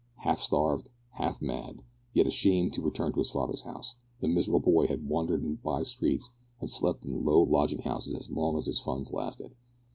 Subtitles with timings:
[0.21, 4.87] Half starved, half mad, yet ashamed to return to his father's house, the miserable boy
[4.87, 8.79] had wandered in bye streets, and slept in low lodging houses as long as his
[8.79, 9.53] funds lasted.